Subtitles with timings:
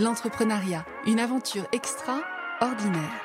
[0.00, 3.20] L'entrepreneuriat, une aventure extraordinaire.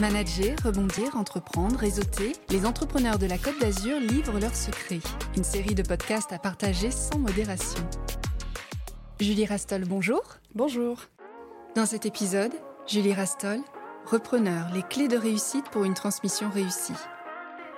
[0.00, 4.98] Manager, rebondir, entreprendre, réseauter, les entrepreneurs de la Côte d'Azur livrent leurs secrets.
[5.36, 7.88] Une série de podcasts à partager sans modération.
[9.20, 10.22] Julie Rastol, bonjour.
[10.56, 10.98] Bonjour.
[11.76, 12.52] Dans cet épisode,
[12.88, 13.60] Julie Rastol,
[14.06, 16.94] repreneur, les clés de réussite pour une transmission réussie.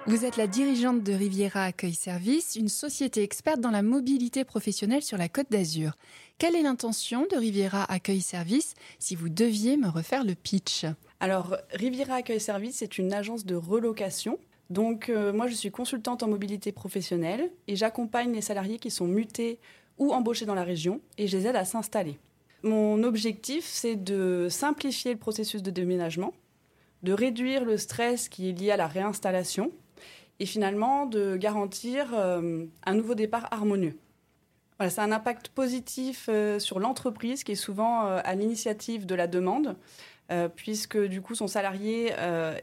[0.08, 5.02] Vous êtes la dirigeante de Riviera Accueil Service, une société experte dans la mobilité professionnelle
[5.02, 5.96] sur la Côte d'Azur.
[6.38, 10.86] Quelle est l'intention de Riviera Accueil Service si vous deviez me refaire le pitch?
[11.18, 14.38] Alors, Riviera Accueil Service est une agence de relocation.
[14.70, 19.08] Donc, euh, moi, je suis consultante en mobilité professionnelle et j'accompagne les salariés qui sont
[19.08, 19.58] mutés
[19.98, 22.16] ou embauchés dans la région et je les aide à s'installer.
[22.62, 26.32] Mon objectif, c'est de simplifier le processus de déménagement,
[27.02, 29.72] de réduire le stress qui est lié à la réinstallation
[30.40, 33.96] et finalement de garantir euh, un nouveau départ harmonieux.
[34.78, 39.14] Voilà, c'est un impact positif euh, sur l'entreprise qui est souvent euh, à l'initiative de
[39.14, 39.76] la demande,
[40.56, 42.12] puisque du coup son salarié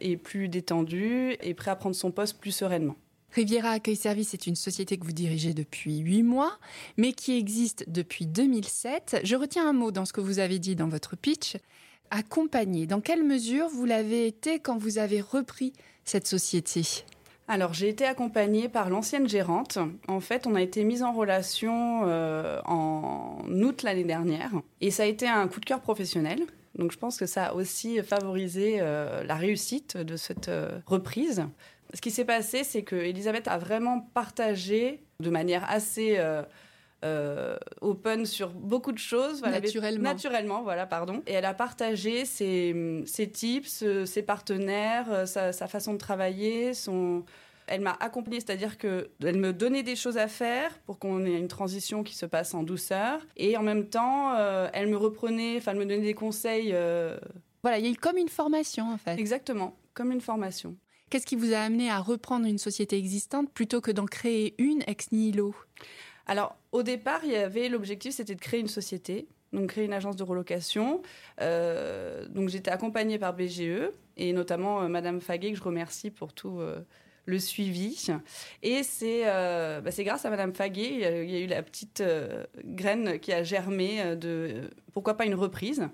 [0.02, 2.98] est plus détendu et prêt à prendre son poste plus sereinement.
[3.32, 6.60] Riviera Accueil Service est une société que vous dirigez depuis huit mois,
[6.98, 9.22] mais qui existe depuis 2007.
[9.24, 11.56] Je retiens un mot dans ce que vous avez dit dans votre pitch.
[12.12, 12.86] Accompagner.
[12.86, 15.72] Dans quelle mesure vous l'avez été quand vous avez repris
[16.04, 17.06] cette société?
[17.48, 19.78] Alors, j'ai été accompagnée par l'ancienne gérante.
[20.08, 24.52] En fait, on a été mis en relation euh, en août l'année dernière.
[24.80, 26.40] Et ça a été un coup de cœur professionnel.
[26.76, 31.46] Donc, je pense que ça a aussi favorisé euh, la réussite de cette euh, reprise.
[31.94, 36.18] Ce qui s'est passé, c'est que Elisabeth a vraiment partagé de manière assez
[37.04, 39.42] euh, open sur beaucoup de choses.
[39.42, 40.04] naturellement.
[40.04, 41.22] naturellement, voilà, pardon.
[41.28, 46.74] Et elle a partagé ses, ses tips, euh, ses partenaires, euh, sa, façon de travailler,
[46.74, 47.24] son...
[47.68, 51.38] Elle m'a accompagnée, c'est-à-dire que elle me donnait des choses à faire pour qu'on ait
[51.38, 54.36] une transition qui se passe en douceur, et en même temps,
[54.74, 56.76] elle me reprenait, enfin, elle me donnait des conseils.
[57.64, 59.18] Voilà, il y a eu comme une formation en fait.
[59.18, 60.76] Exactement, comme une formation.
[61.10, 64.84] Qu'est-ce qui vous a amené à reprendre une société existante plutôt que d'en créer une
[64.86, 65.56] ex nihilo?
[66.26, 69.94] Alors, au départ, il y avait l'objectif, c'était de créer une société, donc créer une
[69.94, 71.02] agence de relocation.
[71.42, 76.34] Euh, donc, j'étais accompagnée par BGE et notamment euh, Madame Faguet, que je remercie pour
[76.34, 76.60] tout.
[76.60, 76.80] Euh,
[77.26, 78.10] le suivi.
[78.64, 82.04] Et c'est bah, grâce à Madame Faguet, il y a eu la petite
[82.66, 85.88] graine qui a germé de pourquoi pas une reprise.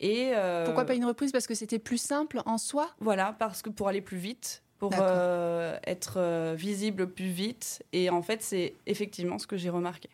[0.00, 0.32] Et
[0.64, 1.30] pourquoi pas une reprise?
[1.30, 2.90] Parce que c'était plus simple en soi?
[2.98, 7.82] Voilà, parce que pour aller plus vite, pour euh, être euh, visible plus vite.
[7.92, 10.08] Et en fait, c'est effectivement ce que j'ai remarqué.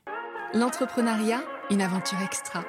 [0.55, 2.65] L'entrepreneuriat, une aventure extra.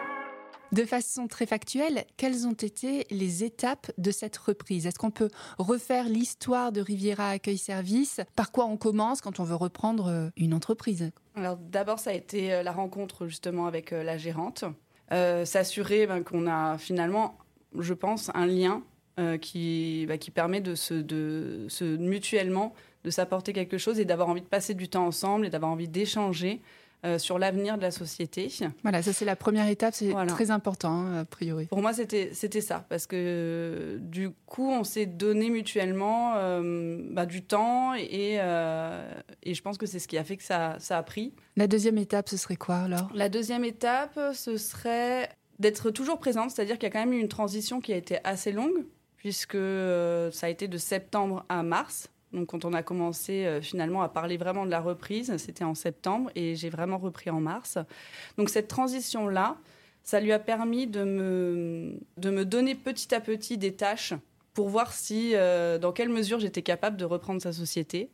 [0.71, 4.87] De façon très factuelle, quelles ont été les étapes de cette reprise?
[4.87, 8.21] Est-ce qu'on peut refaire l'histoire de Riviera Accueil Service?
[8.35, 11.11] Par quoi on commence quand on veut reprendre euh, une entreprise?
[11.35, 14.65] Alors d'abord, ça a été la rencontre justement avec la gérante.
[15.11, 17.37] S'assurer ben, qu'on a finalement,
[17.77, 18.81] je pense, un lien
[19.19, 24.05] euh, qui, bah, qui permet de se, de, se mutuellement de s'apporter quelque chose et
[24.05, 26.61] d'avoir envie de passer du temps ensemble et d'avoir envie d'échanger
[27.05, 28.51] euh, sur l'avenir de la société.
[28.81, 31.67] Voilà, ça c'est la première étape, c'est très important hein, a priori.
[31.67, 37.27] Pour moi c'était c'était ça parce que du coup on s'est donné mutuellement euh, bah,
[37.27, 38.39] du temps et
[39.43, 41.35] et je pense que c'est ce qui a fait que ça ça a pris.
[41.55, 43.11] La deuxième étape ce serait quoi alors?
[43.13, 47.19] La deuxième étape ce serait d'être toujours présente, c'est-à-dire qu'il y a quand même eu
[47.19, 48.85] une transition qui a été assez longue
[49.23, 52.09] puisque euh, ça a été de septembre à mars.
[52.33, 55.75] Donc quand on a commencé euh, finalement à parler vraiment de la reprise, c'était en
[55.75, 57.77] septembre et j'ai vraiment repris en mars.
[58.37, 59.55] Donc cette transition-là,
[60.03, 64.13] ça lui a permis de me, de me donner petit à petit des tâches
[64.53, 68.09] pour voir si, euh, dans quelle mesure j'étais capable de reprendre sa société.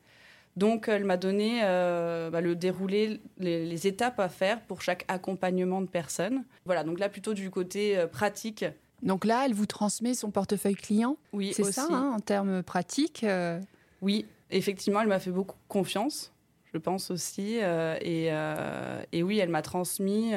[0.58, 5.82] Donc elle m'a donné bah, le déroulé, les, les, étapes à faire pour chaque accompagnement
[5.82, 6.44] de personnes.
[6.66, 8.66] Voilà, donc là plutôt du côté pratique
[9.04, 11.18] donc là, elle vous transmet son portefeuille client.
[11.34, 13.24] Oui, c'est ça hein, en termes pratiques.
[13.24, 13.60] Euh.
[14.02, 16.34] Oui, effectivement, elle m'a fait beaucoup confiance,
[16.74, 17.60] je pense aussi.
[17.62, 20.34] Euh, euh, et, oui, elle m'a transmis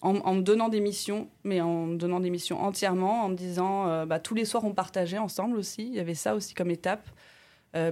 [0.00, 4.06] en, me donnant des missions, mais en me donnant des missions entièrement, en me disant,
[4.06, 5.86] bah, tous les soirs, on partageait ensemble aussi.
[5.86, 7.08] Il y avait ça aussi comme étape.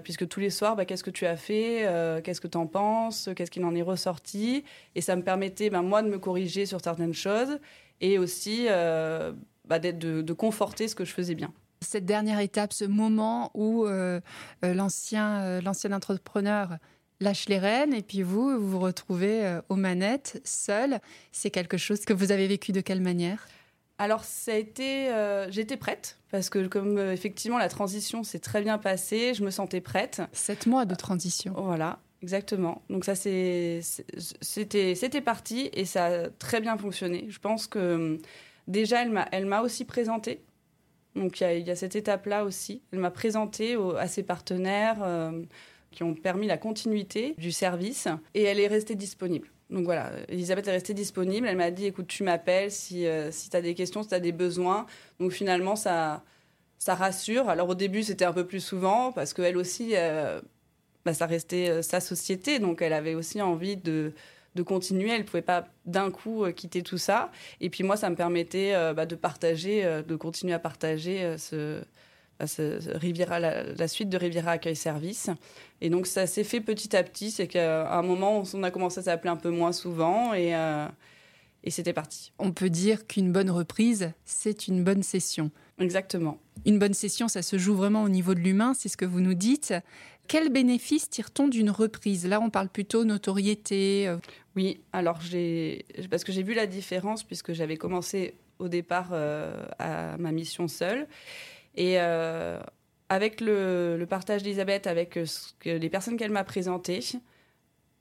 [0.02, 1.86] puisque tous les soirs, bah, qu'est-ce que tu as fait,
[2.24, 4.64] qu'est-ce que tu en penses, qu'est-ce qui en est ressorti.
[4.94, 7.58] Et ça me permettait, bah, moi, de me corriger sur certaines choses
[8.02, 8.66] et aussi
[9.70, 11.52] bah, de, conforter ce que je faisais bien.
[11.80, 14.20] Cette dernière étape, ce moment où euh,
[14.64, 16.76] euh, l'ancien, euh, l'ancien entrepreneur
[17.20, 20.98] lâche les rênes et puis vous, vous vous retrouvez aux manettes, seul,
[21.30, 23.46] c'est quelque chose que vous avez vécu de quelle manière?
[23.98, 25.10] Alors, ça a été,
[25.50, 29.82] j'étais prête parce que comme effectivement la transition s'est très bien passée, je me sentais
[29.82, 30.22] prête.
[30.32, 31.52] Sept mois de transition.
[31.56, 32.82] Voilà, exactement.
[32.88, 33.82] Donc ça, c'est,
[34.40, 37.26] c'était, c'était parti et ça a très bien fonctionné.
[37.28, 38.18] Je pense que
[38.70, 40.42] déjà, elle m'a aussi présenté.
[41.16, 42.82] Donc il y, a cette étape-là aussi.
[42.92, 45.42] Elle m'a présenté à ses partenaires euh,
[45.90, 49.48] qui ont permis la continuité du service et elle est restée disponible.
[49.70, 51.46] Donc voilà, Elisabeth est restée disponible.
[51.46, 54.14] Elle m'a dit écoute, tu m'appelles si, euh, si tu as des questions, si tu
[54.14, 54.86] as des besoins.
[55.18, 56.22] Donc finalement, ça,
[56.78, 57.48] ça rassure.
[57.48, 60.40] Alors au début, c'était un peu plus souvent parce qu'elle aussi, euh,
[61.04, 62.60] bah, ça restait sa société.
[62.60, 64.12] Donc elle avait aussi envie de,
[64.54, 65.10] de continuer.
[65.10, 67.30] Elle ne pouvait pas d'un coup euh, quitter tout ça.
[67.60, 71.36] Et puis moi, ça me permettait euh, bah, de partager, euh, de continuer à partager
[71.38, 71.80] ce,
[72.38, 72.46] bah,
[72.94, 75.30] Riviera, la, suite de Riviera Accueil Service.
[75.80, 77.30] Et donc ça s'est fait petit à petit.
[77.30, 80.54] C'est qu'à un moment, on a commencé à s'appeler un peu moins souvent et,
[81.64, 82.32] et c'était parti.
[82.38, 85.50] On peut dire qu'une bonne reprise, c'est une bonne session.
[85.78, 86.38] Exactement.
[86.66, 89.20] Une bonne session, ça se joue vraiment au niveau de l'humain, c'est ce que vous
[89.20, 89.74] nous dites.
[90.28, 92.26] Quel bénéfice tire-t-on d'une reprise?
[92.26, 94.06] Là, on parle plutôt notoriété.
[94.06, 94.16] Euh.
[94.54, 99.66] Oui, alors j'ai parce que j'ai vu la différence puisque j'avais commencé au départ euh,
[99.78, 101.08] à ma mission seule
[101.74, 102.60] et euh,
[103.08, 105.18] avec le, partage d'Elisabeth, avec
[105.64, 107.00] les personnes qu'elle m'a présentées,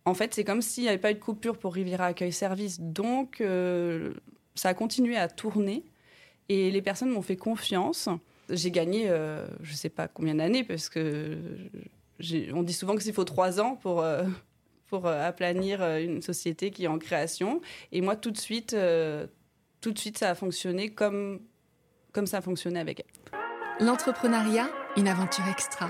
[0.05, 2.79] en fait, c'est comme s'il n'y avait pas eu de coupure pour Riviera Accueil Service.
[2.79, 3.43] Donc,
[4.53, 5.83] ça a continué à tourner.
[6.47, 8.07] Et les personnes m'ont fait confiance.
[8.49, 11.37] J'ai gagné, euh, je sais pas combien d'années, parce que
[12.53, 14.23] on dit souvent qu'il faut trois ans pour, euh,
[14.87, 17.61] pour euh, aplanir une société qui est en création.
[17.91, 18.75] Et moi, tout de suite,
[19.81, 21.39] tout de suite ça a fonctionné comme,
[22.11, 23.85] comme ça a fonctionné avec elle.
[23.85, 25.89] L'entrepreneuriat, une aventure extra.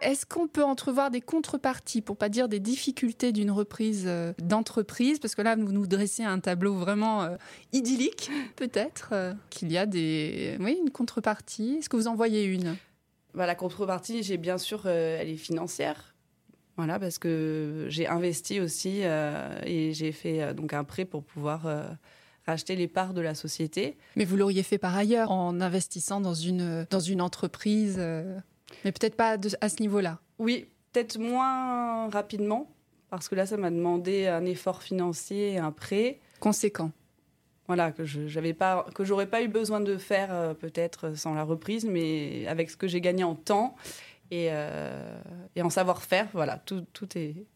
[0.00, 5.18] Est-ce qu'on peut entrevoir des contreparties, pour pas dire des difficultés d'une reprise euh, d'entreprise?
[5.18, 7.36] Parce que là, vous nous dressez un tableau vraiment euh,
[7.72, 11.76] idyllique, peut-être euh, qu'il y a des, oui, une contrepartie.
[11.78, 12.76] Est-ce que vous en voyez une?
[13.34, 16.14] Bah, La contrepartie, j'ai bien sûr, elle est financière.
[16.76, 21.68] Voilà, parce que j'ai investi aussi et j'ai fait donc un prêt pour pouvoir
[22.46, 23.98] racheter les parts de la société.
[24.16, 28.00] Mais vous l'auriez fait par ailleurs en investissant dans une, dans une entreprise
[28.84, 30.18] mais peut-être pas à ce niveau-là.
[30.38, 32.70] Oui, peut-être moins rapidement,
[33.10, 36.20] parce que là, ça m'a demandé un effort financier, un prêt.
[36.40, 36.92] Conséquent.
[37.66, 41.34] Voilà, que je n'avais pas, que j'aurais pas eu besoin de faire euh, peut-être sans
[41.34, 43.76] la reprise, mais avec ce que j'ai gagné en temps
[44.32, 45.20] et, euh,
[45.54, 47.46] et en savoir-faire, voilà, tout, tout est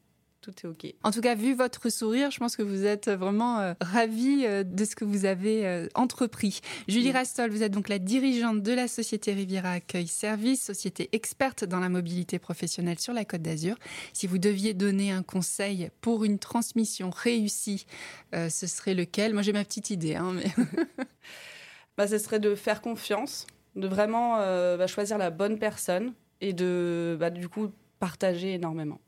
[0.44, 0.94] tout est OK.
[1.02, 4.62] En tout cas, vu votre sourire, je pense que vous êtes vraiment euh, ravi euh,
[4.62, 6.60] de ce que vous avez euh, entrepris.
[6.86, 11.64] Julie Rastol, vous êtes donc la dirigeante de la société Riviera Accueil Service, société experte
[11.64, 13.76] dans la mobilité professionnelle sur la Côte d'Azur.
[14.12, 17.86] Si vous deviez donner un conseil pour une transmission réussie,
[18.32, 19.32] ce serait lequel?
[19.32, 20.14] Moi, j'ai ma petite idée.
[20.14, 20.44] Hein, mais...
[21.96, 23.46] bah, ce serait de faire confiance,
[23.76, 24.36] de vraiment
[24.76, 29.00] bah, choisir la bonne personne et de, bah, du coup, partager énormément.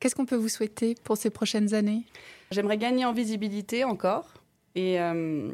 [0.00, 2.04] Qu'est-ce qu'on peut vous souhaiter pour ces prochaines années?
[2.52, 4.34] J'aimerais gagner en visibilité encore
[4.76, 5.50] et, euh,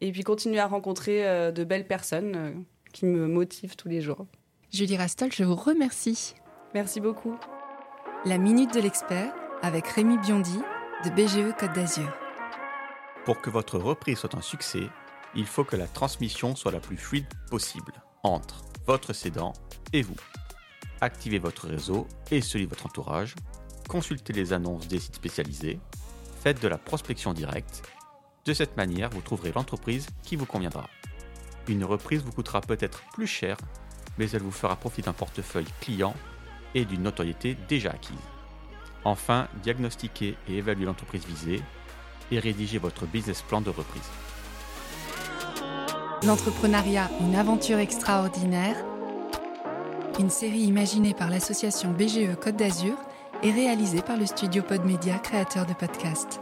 [0.00, 2.52] et puis continuer à rencontrer euh, de belles personnes euh,
[2.94, 4.26] qui me motivent tous les jours.
[4.72, 6.34] Julie Rastol, je vous remercie.
[6.72, 7.36] Merci beaucoup.
[8.24, 10.58] La Minute de l'Expert avec Rémi Biondi
[11.04, 12.10] de BGE Côte d'Azur.
[13.26, 14.88] Pour que votre reprise soit un succès,
[15.34, 17.92] il faut que la transmission soit la plus fluide possible
[18.22, 19.52] entre votre cédant
[19.92, 20.16] et vous.
[21.02, 23.34] Activez votre réseau et celui de votre entourage
[23.88, 25.80] consultez les annonces des sites spécialisés,
[26.40, 27.82] faites de la prospection directe.
[28.44, 30.88] De cette manière, vous trouverez l'entreprise qui vous conviendra.
[31.68, 33.56] Une reprise vous coûtera peut-être plus cher,
[34.18, 36.14] mais elle vous fera profiter d'un portefeuille client
[36.74, 38.16] et d'une notoriété déjà acquise.
[39.04, 41.62] Enfin, diagnostiquez et évaluez l'entreprise visée
[42.30, 44.08] et rédigez votre business plan de reprise.
[46.24, 48.76] L'entrepreneuriat, une aventure extraordinaire.
[50.18, 52.96] Une série imaginée par l'association BGE Côte d'Azur
[53.42, 56.41] et réalisé par le studio Podmedia, créateur de podcasts.